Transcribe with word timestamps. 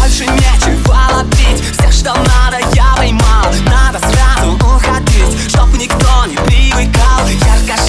больше 0.00 0.24
нечего 0.26 0.96
ловить. 1.12 1.62
Все, 1.72 1.90
что 1.90 2.14
надо, 2.14 2.58
я 2.74 2.94
поймал. 2.96 3.46
Надо 3.66 3.98
сразу 3.98 4.52
уходить 4.54 5.48
Чтоб 5.48 5.68
никто 5.74 6.26
не 6.26 6.36
привыкал. 6.36 7.26
Ярко 7.28 7.80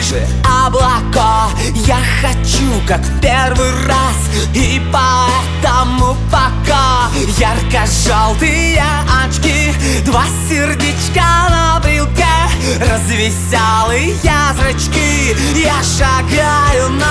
ближе 0.00 0.26
облака. 0.44 1.50
Я 1.86 1.98
хочу, 2.20 2.80
как 2.86 3.00
в 3.00 3.20
первый 3.20 3.70
раз 3.86 4.16
И 4.54 4.80
поэтому 4.92 6.16
пока. 6.30 7.08
Ярко-желтые 7.38 8.82
очки 9.24 9.72
Два 10.04 10.24
сердечка 10.48 11.48
на 11.50 11.80
брелке 11.80 12.24
Развеселые 12.80 14.14
зрачки. 14.54 15.36
Я 15.54 15.82
шагаю 15.82 16.88
Квартал 16.90 17.09